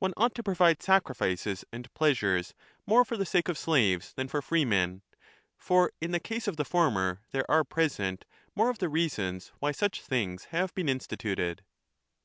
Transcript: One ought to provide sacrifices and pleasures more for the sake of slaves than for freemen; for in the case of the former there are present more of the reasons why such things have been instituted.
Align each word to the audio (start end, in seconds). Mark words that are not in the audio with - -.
One 0.00 0.14
ought 0.16 0.34
to 0.34 0.42
provide 0.42 0.82
sacrifices 0.82 1.64
and 1.72 1.94
pleasures 1.94 2.54
more 2.88 3.04
for 3.04 3.16
the 3.16 3.24
sake 3.24 3.48
of 3.48 3.56
slaves 3.56 4.12
than 4.12 4.26
for 4.26 4.42
freemen; 4.42 5.02
for 5.56 5.92
in 6.00 6.10
the 6.10 6.18
case 6.18 6.48
of 6.48 6.56
the 6.56 6.64
former 6.64 7.20
there 7.30 7.48
are 7.48 7.62
present 7.62 8.24
more 8.56 8.68
of 8.70 8.78
the 8.78 8.88
reasons 8.88 9.52
why 9.60 9.70
such 9.70 10.02
things 10.02 10.46
have 10.46 10.74
been 10.74 10.88
instituted. 10.88 11.62